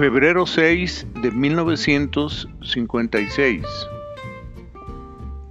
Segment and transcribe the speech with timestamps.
[0.00, 3.66] Febrero 6 de 1956.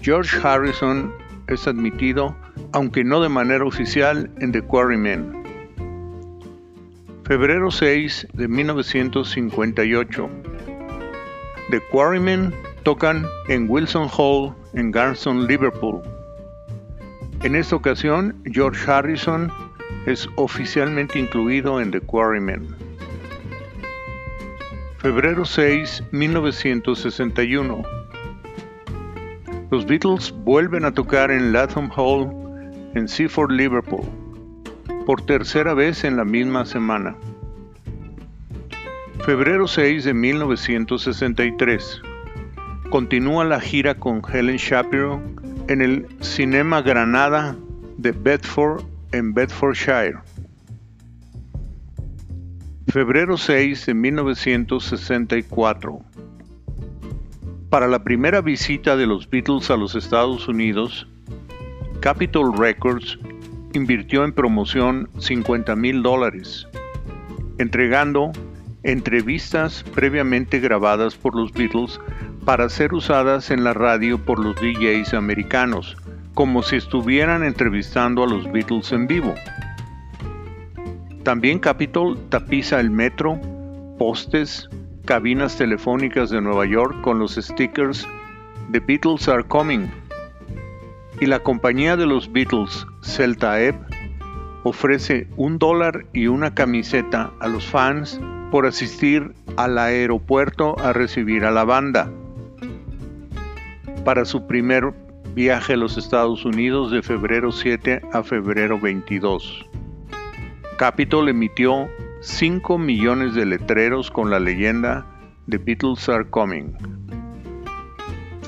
[0.01, 1.13] George Harrison
[1.49, 2.35] es admitido,
[2.71, 5.43] aunque no de manera oficial, en The Quarrymen.
[7.25, 10.27] Febrero 6 de 1958.
[11.69, 16.01] The Quarrymen tocan en Wilson Hall en Garson, Liverpool.
[17.43, 19.51] En esta ocasión, George Harrison
[20.07, 22.88] es oficialmente incluido en The Quarrymen.
[25.01, 27.83] Febrero 6, 1961.
[29.71, 32.29] Los Beatles vuelven a tocar en Latham Hall
[32.95, 34.03] en Seaford, Liverpool,
[35.05, 37.15] por tercera vez en la misma semana.
[39.25, 42.01] Febrero 6 de 1963.
[42.89, 45.21] Continúa la gira con Helen Shapiro
[45.69, 47.55] en el Cinema Granada
[47.95, 50.17] de Bedford en Bedfordshire.
[52.91, 55.99] Febrero 6 de 1964.
[57.69, 61.07] Para la primera visita de los Beatles a los Estados Unidos,
[61.99, 63.19] Capitol Records
[63.73, 66.67] invirtió en promoción 50 mil dólares,
[67.59, 68.31] entregando
[68.81, 71.99] entrevistas previamente grabadas por los Beatles
[72.43, 75.95] para ser usadas en la radio por los DJs americanos,
[76.33, 79.35] como si estuvieran entrevistando a los Beatles en vivo.
[81.29, 83.39] También Capitol tapiza el metro,
[83.99, 84.67] postes,
[85.05, 88.07] cabinas telefónicas de Nueva York con los stickers
[88.71, 89.91] The Beatles Are Coming.
[91.21, 93.75] Y la compañía de los Beatles, Celta Ebb,
[94.63, 98.19] ofrece un dólar y una camiseta a los fans
[98.49, 102.11] por asistir al aeropuerto a recibir a la banda.
[104.03, 104.95] Para su primer
[105.35, 109.69] viaje a los Estados Unidos de febrero 7 a febrero 22.
[110.79, 111.89] Capitol emitió
[112.21, 115.05] 5 millones de letreros con la leyenda
[115.49, 116.71] The Beatles Are Coming.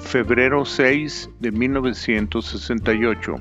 [0.01, 3.35] Febrero 6 de 1968.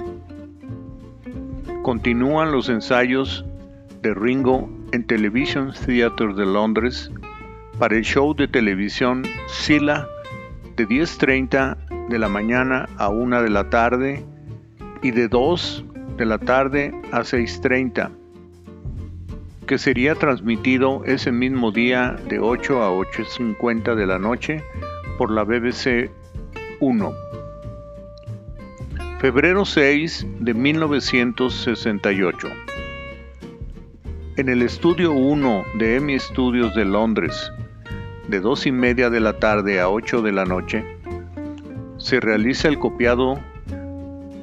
[1.85, 3.45] Continúan los ensayos
[4.03, 7.13] de Ringo en Television Theatre de Londres
[7.79, 10.09] para el show de televisión Sila
[10.75, 14.25] de 10.30 de la mañana a 1 de la tarde
[15.01, 15.85] y de 2
[16.17, 18.19] de la tarde a 6.30
[19.71, 24.65] que sería transmitido ese mismo día de 8 a 8.50 de la noche
[25.17, 26.11] por la BBC
[26.81, 27.13] 1.
[29.21, 32.49] Febrero 6 de 1968.
[34.39, 37.53] En el estudio 1 de EMI Studios de Londres,
[38.27, 40.85] de 2 y media de la tarde a 8 de la noche,
[41.97, 43.39] se realiza el copiado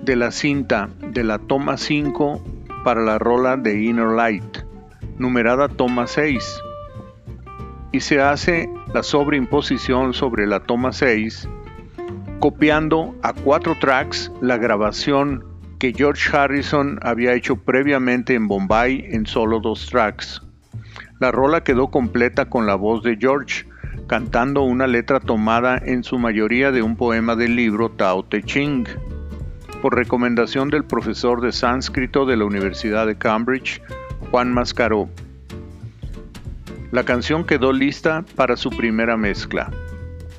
[0.04, 2.42] de la cinta de la toma 5
[2.86, 4.66] para la rola de Inner Light
[5.17, 6.61] numerada toma 6
[7.91, 11.47] y se hace la sobreimposición sobre la toma 6
[12.39, 15.44] copiando a cuatro tracks la grabación
[15.79, 20.41] que George Harrison había hecho previamente en Bombay en solo dos tracks.
[21.19, 23.66] La rola quedó completa con la voz de George,
[24.07, 28.88] cantando una letra tomada en su mayoría de un poema del libro Tao Te Ching,
[29.81, 33.81] por recomendación del profesor de sánscrito de la Universidad de Cambridge,
[34.32, 35.10] Juan Mascaró.
[36.92, 39.72] La canción quedó lista para su primera mezcla.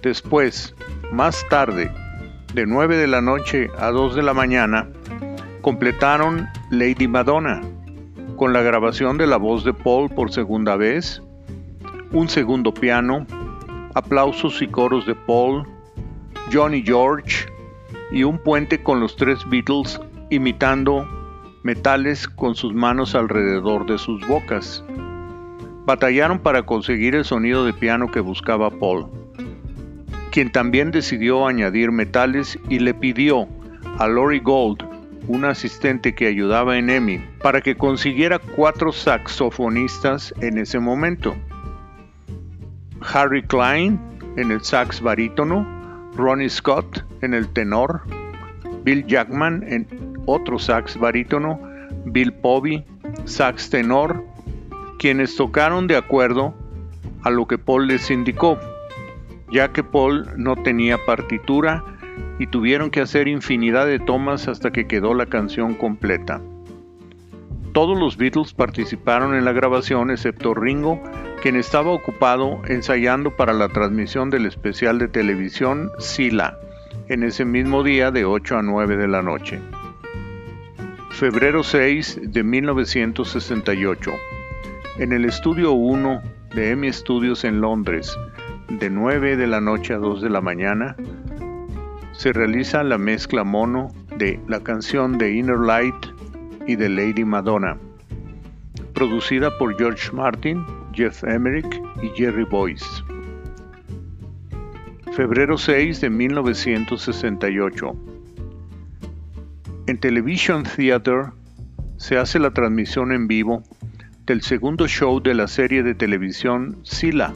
[0.03, 0.75] Después,
[1.13, 1.91] más tarde,
[2.55, 4.89] de 9 de la noche a 2 de la mañana,
[5.61, 7.61] completaron Lady Madonna,
[8.37, 11.23] con la grabación de la voz de Paul por segunda vez,
[12.13, 13.27] un segundo piano,
[13.95, 15.67] aplausos y coros de Paul,
[16.53, 17.47] Johnny George
[18.11, 20.01] y un puente con los tres Beatles
[20.31, 21.07] imitando
[21.69, 24.83] metales con sus manos alrededor de sus bocas.
[25.85, 29.11] Batallaron para conseguir el sonido de piano que buscaba Paul,
[30.31, 33.47] quien también decidió añadir metales y le pidió
[33.99, 34.83] a Lori Gold,
[35.27, 41.37] una asistente que ayudaba en EMI, para que consiguiera cuatro saxofonistas en ese momento.
[43.13, 44.01] Harry Klein
[44.39, 45.67] en el sax barítono,
[46.17, 48.01] Ronnie Scott en el tenor,
[48.85, 51.59] Bill Jackman en otro sax barítono,
[52.05, 52.85] Bill Povey,
[53.25, 54.25] sax tenor,
[54.99, 56.55] quienes tocaron de acuerdo
[57.23, 58.59] a lo que Paul les indicó,
[59.51, 61.83] ya que Paul no tenía partitura
[62.39, 66.41] y tuvieron que hacer infinidad de tomas hasta que quedó la canción completa.
[67.73, 71.01] Todos los Beatles participaron en la grabación excepto Ringo,
[71.41, 76.59] quien estaba ocupado ensayando para la transmisión del especial de televisión Sila,
[77.09, 79.61] en ese mismo día de 8 a 9 de la noche
[81.19, 84.13] febrero 6 de 1968.
[84.99, 86.23] En el estudio 1
[86.55, 88.17] de EMI Studios en Londres,
[88.69, 90.95] de 9 de la noche a 2 de la mañana,
[92.13, 96.07] se realiza la mezcla mono de la canción de Inner Light
[96.69, 97.77] y de Lady Madonna,
[98.95, 102.87] producida por George Martin, Jeff Emerick y Jerry Boyce.
[105.17, 108.18] Febrero 6 de 1968.
[109.89, 111.33] En Television Theater
[111.97, 113.63] se hace la transmisión en vivo
[114.27, 117.33] del segundo show de la serie de televisión Sila,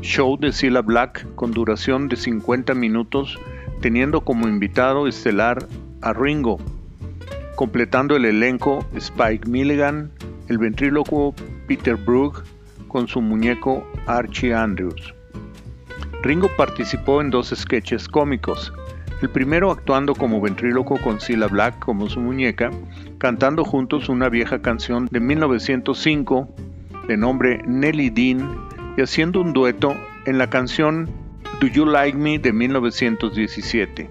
[0.00, 3.36] show de Sila Black con duración de 50 minutos,
[3.80, 5.66] teniendo como invitado estelar
[6.02, 6.58] a Ringo,
[7.56, 10.12] completando el elenco Spike Milligan,
[10.46, 11.34] el ventrílocuo
[11.66, 12.44] Peter Brook
[12.86, 15.12] con su muñeco Archie Andrews.
[16.22, 18.72] Ringo participó en dos sketches cómicos,
[19.22, 22.70] el primero actuando como ventríloco con Cilla Black como su muñeca,
[23.18, 26.48] cantando juntos una vieja canción de 1905
[27.06, 28.56] de nombre Nelly Dean
[28.96, 29.94] y haciendo un dueto
[30.26, 31.08] en la canción
[31.60, 34.10] Do You Like Me de 1917.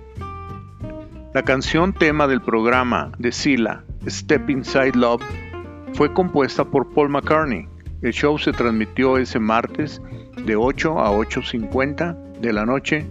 [1.33, 5.23] La canción tema del programa de Cilla, Step Inside Love,
[5.93, 7.67] fue compuesta por Paul McCartney.
[8.01, 10.01] El show se transmitió ese martes
[10.45, 13.05] de 8 a 8.50 de la noche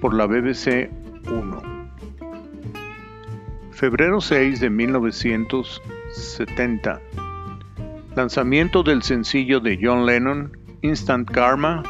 [0.00, 0.90] por la BBC
[1.28, 1.62] 1.
[3.70, 7.00] Febrero 6 de 1970.
[8.14, 11.82] Lanzamiento del sencillo de John Lennon, Instant Karma,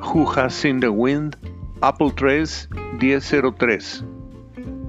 [0.00, 1.36] Who Has Seen the Wind,
[1.80, 2.68] Apple 3,
[3.00, 4.04] 1003.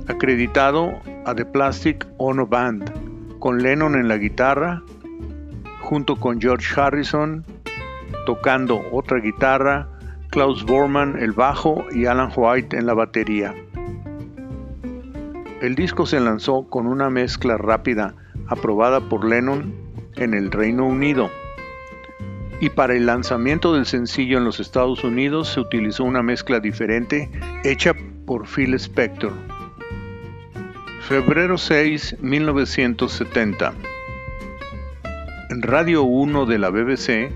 [0.08, 0.94] Acreditado
[1.26, 2.92] a The Plastic Ono Band,
[3.40, 4.82] con Lennon en la guitarra,
[5.82, 7.44] junto con George Harrison,
[8.26, 9.90] tocando otra guitarra,
[10.30, 13.56] Klaus Bormann el bajo y Alan White en la batería.
[15.62, 18.14] El disco se lanzó con una mezcla rápida
[18.48, 19.74] aprobada por Lennon
[20.16, 21.30] en el Reino Unido.
[22.60, 27.30] Y para el lanzamiento del sencillo en los Estados Unidos se utilizó una mezcla diferente
[27.64, 27.94] hecha
[28.26, 29.32] por Phil Spector.
[31.08, 33.74] Febrero 6, 1970.
[35.50, 37.32] En Radio 1 de la BBC,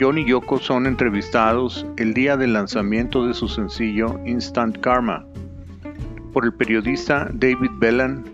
[0.00, 5.24] John y Yoko son entrevistados el día del lanzamiento de su sencillo Instant Karma
[6.32, 8.24] por el periodista David Bellan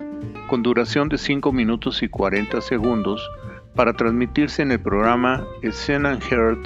[0.48, 3.30] con duración de 5 minutos y 40 segundos
[3.74, 6.58] para transmitirse en el programa Scene and Heard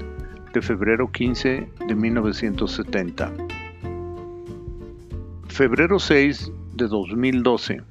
[0.52, 3.32] de febrero 15 de 1970.
[5.48, 7.82] Febrero 6 de 2012.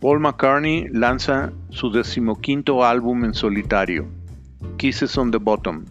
[0.00, 4.19] Paul McCartney lanza su decimoquinto álbum en solitario.
[4.78, 5.84] Kisses on the Bottom.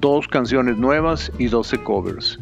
[0.00, 2.38] Dos canciones nuevas y 12 covers.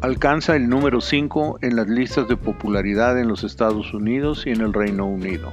[0.00, 4.60] Alcanza el número 5 en las listas de popularidad en los Estados Unidos y en
[4.60, 5.52] el Reino Unido.